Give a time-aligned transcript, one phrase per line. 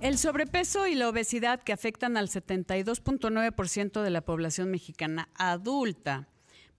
[0.00, 6.26] El sobrepeso y la obesidad que afectan al 72.9% de la población mexicana adulta,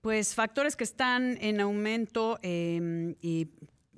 [0.02, 3.50] pues factores que están en aumento em, y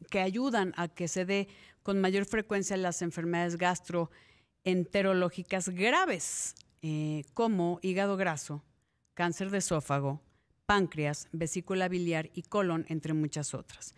[0.10, 1.48] que ayudan a que se dé
[1.84, 8.62] con mayor frecuencia las enfermedades gastroenterológicas graves, eh, como hígado graso,
[9.14, 10.20] cáncer de esófago,
[10.66, 13.96] páncreas, vesícula biliar y colon, entre muchas otras.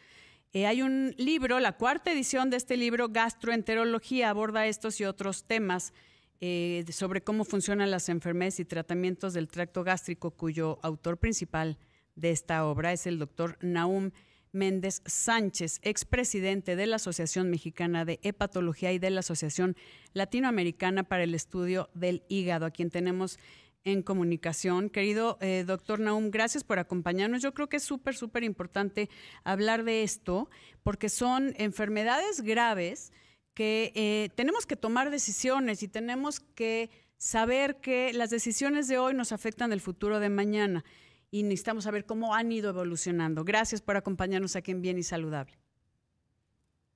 [0.55, 5.43] Eh, hay un libro, la cuarta edición de este libro, Gastroenterología, aborda estos y otros
[5.43, 5.91] temas
[6.39, 11.77] eh, sobre cómo funcionan las enfermedades y tratamientos del tracto gástrico, cuyo autor principal
[12.15, 14.11] de esta obra es el doctor Naum
[14.54, 19.75] Méndez Sánchez, expresidente de la Asociación Mexicana de Hepatología y de la Asociación
[20.13, 23.39] Latinoamericana para el Estudio del Hígado, a quien tenemos
[23.86, 24.89] en comunicación.
[24.89, 27.42] Querido eh, doctor Naum, gracias por acompañarnos.
[27.42, 29.10] Yo creo que es súper, súper importante
[29.44, 30.50] hablar de esto
[30.84, 33.14] porque son enfermedades graves
[33.53, 39.14] que eh, tenemos que tomar decisiones y tenemos que saber que las decisiones de hoy
[39.14, 40.83] nos afectan el futuro de mañana
[41.31, 43.45] y necesitamos saber cómo han ido evolucionando.
[43.45, 45.58] Gracias por acompañarnos aquí en Bien y Saludable.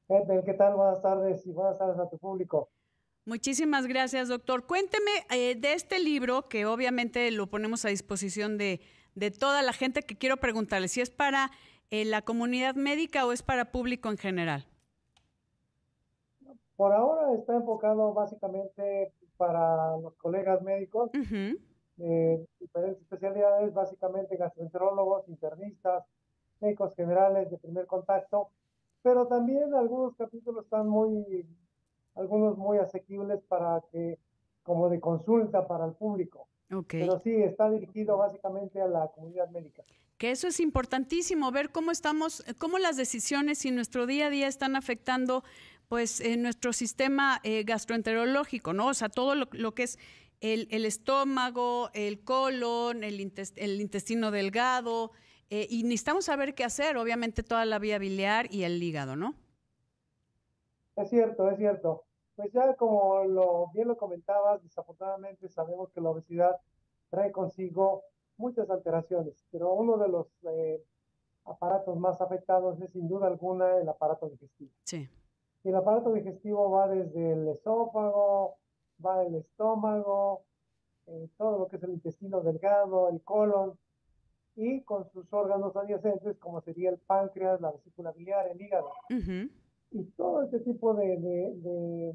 [0.07, 0.73] ¿Qué tal?
[0.73, 2.69] Buenas tardes y buenas tardes a tu público.
[3.29, 4.65] Muchísimas gracias, doctor.
[4.65, 8.81] Cuénteme eh, de este libro, que obviamente lo ponemos a disposición de,
[9.39, 11.51] toda la gente que quiero preguntarle, si es para
[11.91, 14.65] eh, la comunidad médica o es para público en general.
[16.75, 26.03] Por ahora está enfocado básicamente para los colegas médicos de diferentes especialidades, básicamente gastroenterólogos, internistas,
[26.61, 28.49] médicos generales de primer contacto,
[29.03, 31.45] pero también algunos capítulos están muy
[32.19, 34.19] algunos muy asequibles para que,
[34.63, 36.47] como de consulta para el público.
[36.87, 39.83] Pero sí, está dirigido básicamente a la comunidad médica.
[40.17, 44.47] Que eso es importantísimo, ver cómo estamos, cómo las decisiones y nuestro día a día
[44.47, 45.43] están afectando
[45.87, 48.87] pues en nuestro sistema eh, gastroenterológico, ¿no?
[48.87, 49.97] O sea, todo lo, que es
[50.41, 55.11] el, estómago, el colon, el, intestino delgado,
[55.49, 59.33] eh, y necesitamos saber qué hacer, obviamente toda la vía biliar y el hígado, ¿no?
[60.95, 62.03] Es cierto, es cierto.
[62.39, 66.55] Pues ya como lo bien lo comentabas, desafortunadamente sabemos que la obesidad
[67.09, 68.05] trae consigo
[68.37, 70.81] muchas alteraciones, pero uno de los eh,
[71.43, 74.71] aparatos más afectados es sin duda alguna el aparato digestivo.
[74.85, 75.09] Sí.
[75.65, 78.55] El aparato digestivo va desde el esófago,
[79.05, 80.43] va el estómago,
[81.07, 83.77] eh, todo lo que es el intestino delgado, el colon,
[84.55, 88.93] y con sus órganos adyacentes, como sería el páncreas, la vesícula biliar, el hígado
[89.91, 92.13] y todo este tipo de,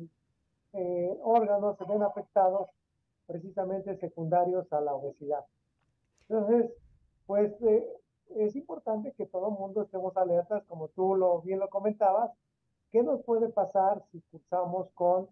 [0.72, 2.68] eh, órganos se ven afectados
[3.26, 5.44] precisamente secundarios a la obesidad.
[6.28, 6.70] Entonces,
[7.26, 7.86] pues eh,
[8.36, 12.30] es importante que todo el mundo estemos alertas, como tú lo, bien lo comentabas,
[12.90, 15.28] ¿qué nos puede pasar si cursamos con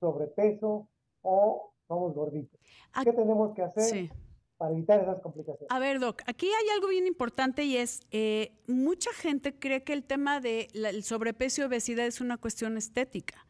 [0.00, 0.88] sobrepeso
[1.22, 2.60] o somos gorditos?
[3.02, 4.10] ¿Qué tenemos que hacer?
[4.58, 5.70] Para evitar esas complicaciones.
[5.70, 9.92] A ver, Doc, aquí hay algo bien importante y es, eh, mucha gente cree que
[9.92, 13.46] el tema del sobrepeso y obesidad es una cuestión estética.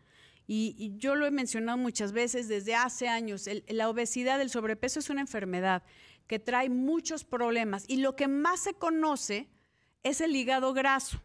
[0.47, 5.11] Y, yo lo he mencionado muchas veces desde hace años, la obesidad, el sobrepeso es
[5.11, 5.83] una enfermedad
[6.27, 9.49] que trae muchos problemas y lo que más se conoce
[10.03, 11.21] es el hígado graso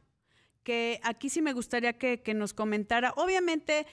[0.64, 3.14] que aquí sí me gustaría que, nos comentara.
[3.18, 3.86] Obviamente, eh,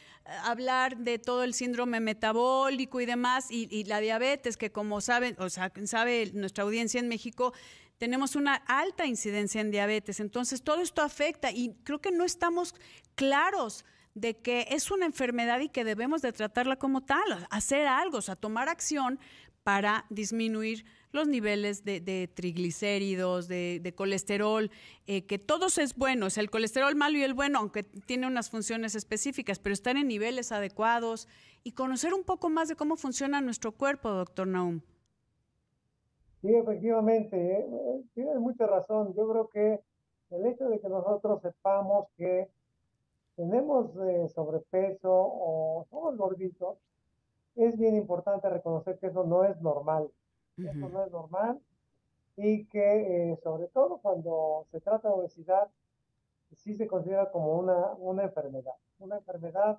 [0.45, 5.51] hablar de todo el síndrome metabólico y demás, y, la diabetes, que como saben, o
[5.51, 7.53] sea, sabe nuestra audiencia en México,
[7.99, 10.21] tenemos una alta incidencia en diabetes.
[10.21, 12.75] Entonces, todo esto afecta y creo que no estamos
[13.15, 18.19] claros de que es una enfermedad y que debemos de tratarla como tal, hacer algo,
[18.19, 19.19] o sea, tomar acción
[19.63, 24.71] para disminuir los niveles de, triglicéridos, de, colesterol,
[25.07, 28.51] eh, que todos es bueno, es el colesterol malo y el bueno, aunque tiene unas
[28.51, 31.29] funciones específicas, pero están en niveles adecuados
[31.63, 34.81] y conocer un poco más de cómo funciona nuestro cuerpo, doctor Naum.
[36.41, 37.67] Sí, efectivamente, ¿eh?
[38.15, 39.15] tienes mucha razón.
[39.15, 39.81] Yo creo que
[40.31, 42.49] el hecho de que nosotros sepamos que
[43.37, 46.79] tenemos eh, sobrepeso o somos gorditos,
[47.57, 50.11] es bien importante reconocer que eso no es normal.
[50.69, 51.61] Eso no es normal
[52.43, 55.69] y que eh, sobre todo cuando se trata de obesidad,
[56.53, 59.79] sí se considera como una, una enfermedad, una enfermedad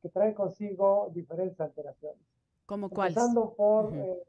[0.00, 2.20] que trae consigo diferentes alteraciones.
[2.66, 3.16] ¿Como cuáles?
[3.16, 4.22] Empezando por, eh,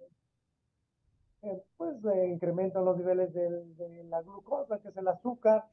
[1.43, 1.97] eh, pues,
[2.27, 5.65] incremento en los niveles de, la glucosa, que es el azúcar,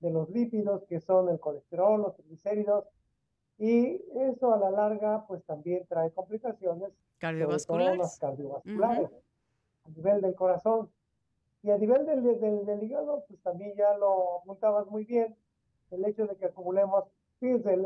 [0.00, 2.84] de los lípidos, que son el colesterol, los triglicéridos,
[3.58, 6.92] y eso a la larga, pues, también trae complicaciones.
[7.18, 8.16] Cardiovasculares.
[8.18, 9.10] cardiovasculares
[9.88, 10.90] a nivel del corazón.
[11.62, 15.36] Y a nivel del, del, hígado, pues también ya lo apuntabas muy bien,
[15.90, 17.04] el hecho de que acumulemos,
[17.40, 17.76] fíjense,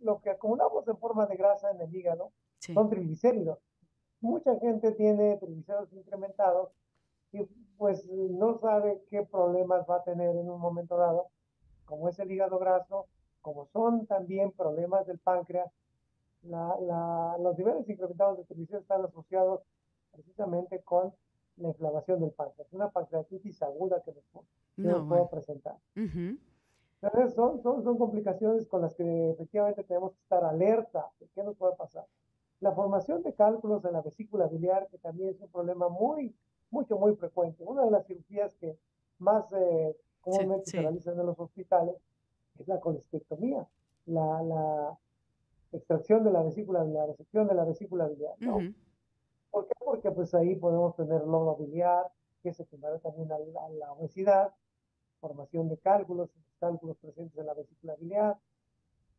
[0.00, 3.58] lo que acumulamos en forma de grasa en el hígado son triglicéridos.
[4.20, 6.70] Mucha gente tiene triglicéridos incrementados
[7.32, 7.44] y
[7.76, 11.28] pues no sabe qué problemas va a tener en un momento dado,
[11.84, 13.06] como es el hígado graso,
[13.42, 15.70] como son también problemas del páncreas.
[16.42, 19.60] los niveles incrementados de triglicéridos están asociados
[20.16, 21.12] precisamente con
[21.58, 24.12] la inflamación del páncreas, una pancreatitis aguda que
[24.76, 25.76] nos, puede presentar.
[25.94, 31.42] Entonces, son, son, son complicaciones con las que efectivamente tenemos que estar alerta de qué
[31.42, 32.06] nos puede pasar.
[32.60, 36.34] La formación de cálculos en la vesícula biliar, que también es un problema muy,
[36.70, 37.64] mucho, muy frecuente.
[37.64, 38.78] Una de las cirugías que
[39.18, 41.96] más eh, comúnmente se realizan en los hospitales
[42.58, 43.66] es la colestectomía,
[44.06, 44.98] la, la
[45.72, 48.34] extracción de la vesícula, la resección de la vesícula biliar.
[48.40, 48.58] ¿no?
[49.56, 49.74] ¿Por qué?
[49.82, 52.12] Porque pues ahí podemos tener lodo biliar,
[52.42, 53.38] que se equivalente también a
[53.70, 54.52] la, obesidad,
[55.18, 56.28] formación de cálculos,
[56.60, 58.38] cálculos presentes en la vesícula biliar,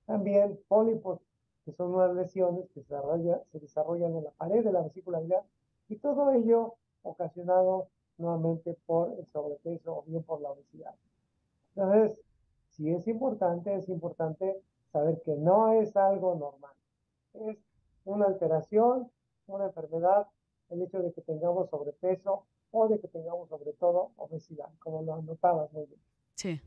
[0.05, 1.21] también pólipos
[1.65, 2.95] que son unas lesiones que se,
[3.51, 5.43] se desarrollan en la pared de la vesícula biliar,
[5.89, 7.87] y todo ello ocasionado
[8.19, 10.93] nuevamente por el sobrepeso o bien por la obesidad.
[11.75, 12.21] Entonces,
[12.69, 14.61] si es importante, es importante
[14.91, 16.75] saber que no es algo normal.
[17.33, 17.57] Es
[18.05, 19.09] una alteración,
[19.47, 20.27] una enfermedad,
[20.69, 25.15] el hecho de que tengamos sobrepeso o de que tengamos sobre todo obesidad, como lo
[25.15, 26.01] anotabas muy bien.
[26.35, 26.61] Sí.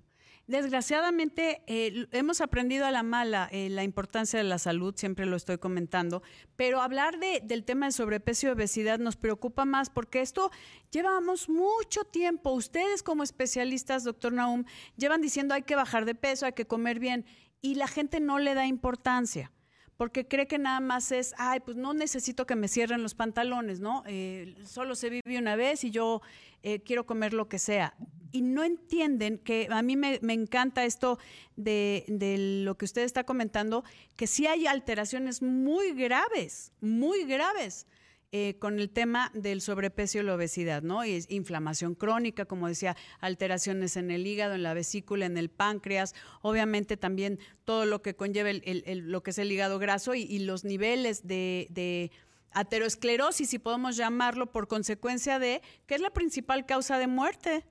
[0.46, 5.36] Desgraciadamente, eh, hemos aprendido a la mala eh, la importancia de la salud, siempre lo
[5.36, 6.22] estoy comentando,
[6.56, 10.50] pero hablar de, del tema de sobrepeso y obesidad nos preocupa más porque esto
[10.90, 12.50] llevamos mucho tiempo.
[12.50, 14.64] Ustedes como especialistas, doctor Naum,
[14.96, 17.26] llevan diciendo hay que bajar de peso, hay que comer bien
[17.60, 19.52] y la gente no le da importancia
[20.00, 23.80] porque cree que nada más es, ay, pues no necesito que me cierren los pantalones,
[23.80, 24.02] ¿no?
[24.06, 26.22] Eh, solo se vive una vez y yo
[26.62, 27.92] eh, quiero comer lo que sea.
[28.32, 31.18] Y no entienden que a mí me, encanta esto
[31.56, 33.84] de, de, lo que usted está comentando,
[34.16, 37.86] que sí hay alteraciones muy graves, muy graves
[38.32, 41.04] eh, con el tema del sobrepeso y la obesidad, ¿no?
[41.04, 46.14] Y inflamación crónica, como decía, alteraciones en el hígado, en la vesícula, en el páncreas,
[46.40, 50.64] obviamente también todo lo que conlleva el, lo que es el hígado graso y, los
[50.64, 52.12] niveles de, de
[52.52, 57.64] aterosclerosis, si podemos llamarlo, por consecuencia de, que es la principal causa de muerte.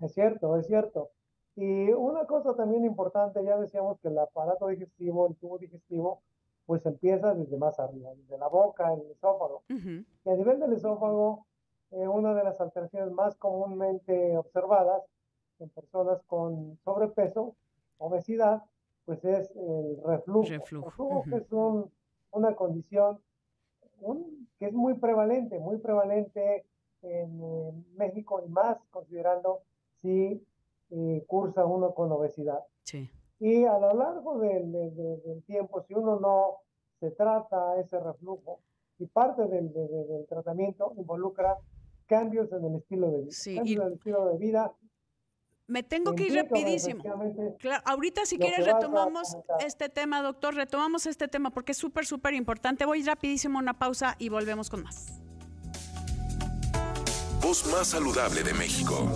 [0.00, 1.10] Es cierto, es cierto.
[1.56, 6.22] Y una cosa también importante, ya decíamos que el aparato digestivo, el tubo digestivo,
[6.68, 9.62] pues empieza desde más arriba, desde la boca, el esófago.
[9.70, 11.46] Y a nivel del esófago,
[11.92, 15.02] eh, una de las alteraciones más comúnmente observadas
[15.60, 17.56] en personas con sobrepeso,
[17.96, 18.64] obesidad,
[19.06, 20.46] pues es el reflujo.
[20.46, 21.50] Reflujo, es
[22.32, 23.18] una condición
[24.58, 26.66] que es muy prevalente, muy prevalente
[27.00, 29.62] en, México y más considerando
[30.02, 30.46] si
[30.90, 32.60] eh, cursa uno con obesidad.
[32.82, 33.08] Sí.
[33.40, 36.58] Y a lo largo del tiempo, si uno no
[37.00, 38.60] se trata ese reflujo,
[38.98, 39.70] y parte del,
[40.28, 41.56] tratamiento involucra
[42.06, 43.30] cambios en el estilo de vida.
[43.30, 44.72] Sí, cambios en el estilo de vida.
[45.66, 47.04] Me tengo que ir rapidísimo.
[47.58, 52.32] Claro, ahorita si quieres retomamos este tema, doctor, retomamos este tema porque es súper, súper
[52.34, 52.86] importante.
[52.86, 55.20] Voy rapidísimo a una pausa y volvemos con más.
[57.42, 59.06] Voz más saludable de México.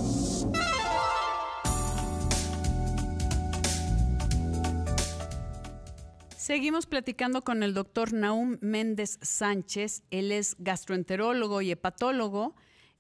[6.43, 10.03] Seguimos platicando con el doctor Naum Méndez Sánchez.
[10.11, 12.57] Él es gastroenterólogo y hepatólogo.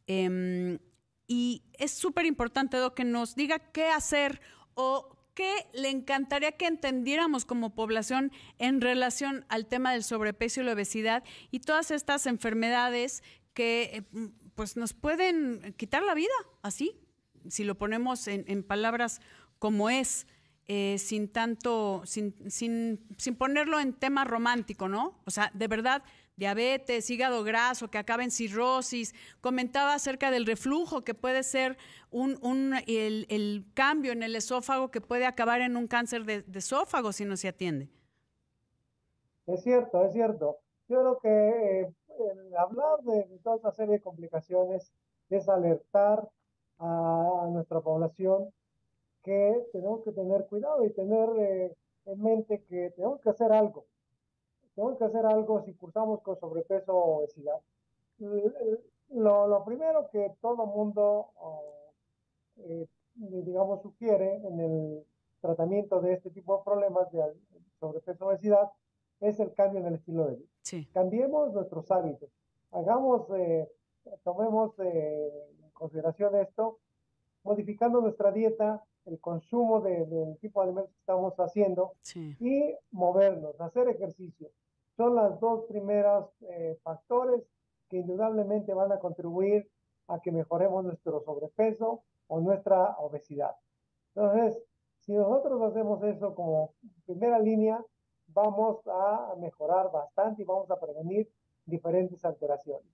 [0.06, 0.78] Em,
[1.26, 4.40] y es súper importante, que nos diga qué hacer
[4.74, 10.64] o qué le encantaría que entendiéramos como población en relación al tema del sobrepeso y
[10.64, 16.30] la obesidad y todas estas enfermedades que eh, pues nos pueden quitar la vida,
[16.62, 16.94] así,
[17.48, 19.20] si lo ponemos en palabras
[19.58, 20.28] como es.
[20.74, 25.20] Eh, sin tanto, sin, sin, sin, ponerlo en tema romántico, ¿no?
[25.26, 26.02] O sea, de verdad,
[26.36, 29.14] diabetes, hígado graso, que acaba en cirrosis.
[29.42, 31.76] Comentaba acerca del reflujo, que puede ser
[32.10, 36.42] un, un el, el, cambio en el esófago que puede acabar en un cáncer de,
[36.54, 37.90] esófago si no se atiende.
[39.46, 40.56] Es cierto, es cierto.
[40.88, 44.90] Yo creo que eh, hablar de, toda esta serie de complicaciones
[45.28, 46.26] es alertar
[46.78, 48.54] a nuestra población
[49.22, 51.76] que tenemos que tener cuidado y tener eh,
[52.06, 53.84] en mente que tenemos que hacer algo.
[54.74, 57.60] Tenemos que hacer algo si cursamos con sobrepeso o obesidad.
[59.10, 61.28] Lo, lo primero que todo mundo,
[62.56, 65.06] eh, digamos, sugiere en el
[65.40, 67.22] tratamiento de este tipo de problemas de
[67.78, 68.70] sobrepeso o obesidad
[69.20, 70.48] es el cambio en el estilo de vida.
[70.92, 72.30] Cambiemos nuestros hábitos.
[72.70, 73.68] Hagamos, eh,
[74.24, 76.78] tomemos en consideración esto,
[77.44, 82.36] modificando nuestra dieta, el consumo de- del tipo de alimentos que estamos haciendo Sí.
[82.40, 84.48] y movernos, hacer ejercicio.
[84.96, 87.42] Son las dos primeras eh, factores
[87.88, 89.68] que indudablemente van a contribuir
[90.08, 93.54] a que mejoremos nuestro sobrepeso o nuestra obesidad.
[94.14, 94.62] Entonces,
[95.00, 96.74] si nosotros hacemos eso como
[97.06, 97.84] primera línea,
[98.28, 101.30] vamos a mejorar bastante y vamos a prevenir
[101.66, 102.86] diferentes alteraciones.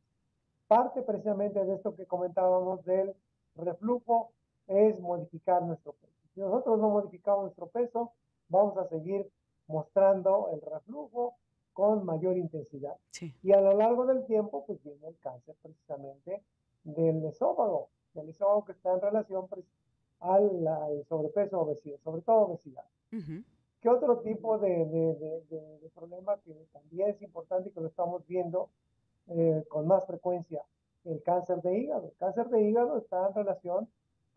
[0.66, 3.14] Parte precisamente de esto que comentábamos del
[3.54, 4.32] reflujo
[4.68, 6.12] es modificar nuestro peso.
[6.34, 8.12] Si nosotros no modificamos nuestro peso,
[8.48, 9.28] vamos a seguir
[9.66, 11.34] mostrando el reflujo
[11.72, 12.96] con mayor intensidad.
[13.10, 13.34] Sí.
[13.42, 16.42] Y a lo largo del tiempo, pues viene el cáncer precisamente
[16.84, 19.64] del esófago, del esófago que está en relación pues,
[20.20, 22.84] al, al sobrepeso o obesidad, sobre todo obesidad.
[23.80, 27.80] ¿Qué otro tipo de, de- de- de- de problema que también es importante y que
[27.80, 28.70] lo estamos viendo
[29.28, 30.64] eh, con más frecuencia?
[31.04, 32.06] El cáncer de hígado.
[32.08, 33.88] El cáncer de hígado está en relación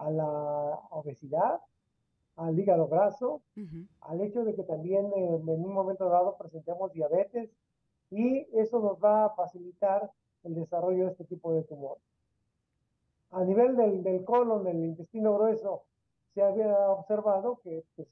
[0.02, 1.62] a la obesidad,
[2.36, 3.86] al hígado graso, Ujú.
[4.02, 7.50] al hecho de que también eh, en un momento dado presentemos diabetes
[8.10, 10.12] y eso nos va a facilitar
[10.44, 11.98] el desarrollo de este tipo de tumor.
[13.32, 15.84] A nivel del, del colon, del intestino grueso,
[16.34, 18.08] se había observado que pues,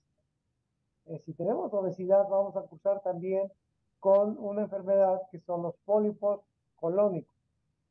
[1.08, 3.52] eh, si tenemos obesidad vamos a cursar también
[4.00, 6.42] con una enfermedad que son los pólipos
[6.76, 7.36] colónicos,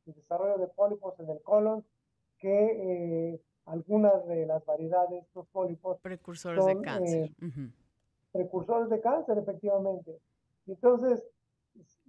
[0.07, 1.85] el desarrollo de pólipos en el colon,
[2.39, 3.41] que eh,
[3.71, 7.31] algunas de las variedades de estos pólipos Precursores de cáncer.
[7.41, 7.71] eh,
[8.33, 10.19] precursores de cáncer, efectivamente.
[10.67, 11.25] Entonces,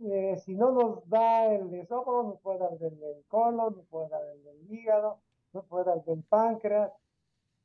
[0.03, 4.09] eh, si no nos da el esófago, nos puede dar del, del colon, nos puede
[4.09, 5.19] dar el del hígado,
[5.53, 6.91] nos puede dar del páncreas,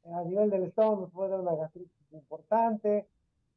[0.04, 3.06] a nivel del estómago nos puede dar una gastritis importante.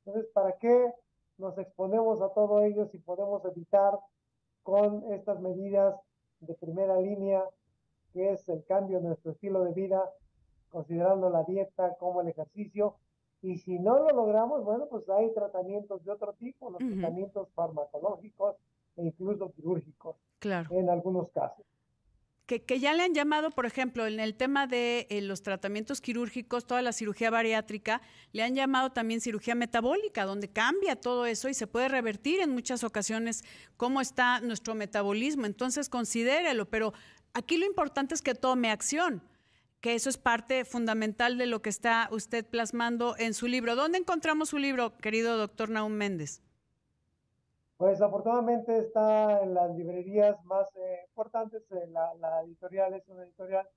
[0.05, 0.93] Entonces, ¿para qué
[1.37, 3.99] nos exponemos a todo ello si podemos evitar
[4.63, 5.95] con estas medidas
[6.39, 7.43] de primera línea,
[8.13, 10.09] que es el cambio de nuestro estilo de vida,
[10.69, 12.95] considerando la dieta como el ejercicio?
[13.41, 18.55] Y si no lo logramos, bueno, pues hay tratamientos de otro tipo, los tratamientos farmacológicos
[18.97, 20.69] e incluso quirúrgicos Claro.
[20.71, 21.63] en algunos casos.
[22.47, 25.99] Que, que ya le han llamado, por ejemplo, en el tema de eh, los tratamientos
[25.99, 31.49] quirúrgicos, toda la cirugía bariátrica, le han llamado también cirugía metabólica, donde cambia todo eso
[31.49, 33.43] y se puede revertir en muchas ocasiones
[33.75, 35.45] cómo está nuestro metabolismo.
[35.45, 36.93] Entonces, considérelo, pero
[37.33, 39.21] aquí lo importante es que tome acción,
[39.81, 43.75] que eso es parte fundamental de lo que está usted plasmando en su libro.
[43.75, 46.41] ¿Dónde encontramos su libro, querido doctor Naum Méndez?
[47.77, 51.61] Pues afortunadamente está en las librerías más eh, importantes.
[51.71, 53.67] eh, la, la editorial es una editorial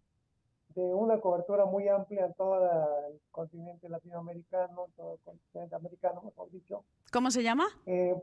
[0.74, 2.64] de una cobertura muy amplia en todo
[3.08, 6.84] el continente latinoamericano, en todo el continente americano, mejor dicho.
[7.12, 7.66] ¿Cómo se llama?
[7.86, 8.14] Eh,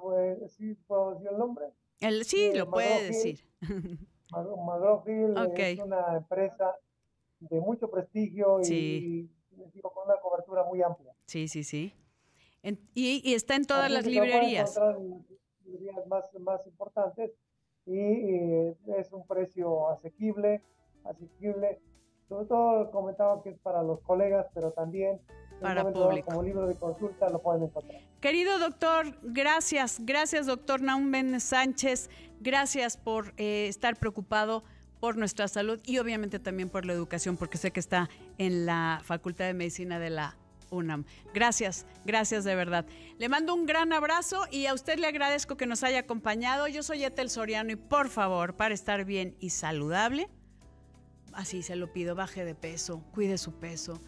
[0.00, 1.66] pues, ¿sí puedo decir el nombre?
[2.00, 3.06] El, sí, lo puede McGraw-Hill.
[3.08, 3.44] decir.
[4.30, 5.58] Mag- McGraw-Hill eh, Ok.
[5.58, 6.74] es una empresa
[7.40, 9.30] de mucho prestigio y, Sí.
[9.52, 11.14] y, digo, con una cobertura muy amplia.
[11.26, 11.92] Sí, sí, sí.
[12.62, 14.76] En- y, y está en todas Así las librerías.
[14.76, 14.98] en las
[15.64, 17.32] librerías más, más importantes
[17.86, 20.62] y eh, es un precio asequible,
[21.04, 21.80] asequible.
[22.28, 25.20] Sobre todo comentaba que es para los colegas, pero también
[25.60, 26.28] Para momento público.
[26.28, 28.00] como libro de consulta lo pueden encontrar.
[28.20, 32.10] Querido doctor, gracias, gracias doctor Naum Méndez Sánchez,
[32.40, 34.64] gracias por eh, estar preocupado
[35.00, 39.00] por nuestra salud y obviamente también por la educación, porque sé que está en la
[39.04, 40.36] Facultad de Medicina de la
[40.70, 41.04] UNAM.
[41.32, 42.86] Gracias, gracias de verdad.
[43.18, 46.68] Le mando un gran abrazo y a usted le agradezco que nos haya acompañado.
[46.68, 50.28] Yo soy Etel Soriano y por favor, para estar bien y saludable,
[51.32, 54.00] así se lo pido, baje de peso, cuide su peso.